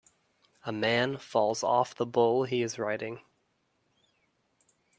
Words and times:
A 0.65 0.71
man 0.71 1.17
falls 1.17 1.61
off 1.63 1.93
the 1.93 2.07
bull 2.07 2.45
he 2.45 2.63
is 2.63 2.79
riding 2.79 3.19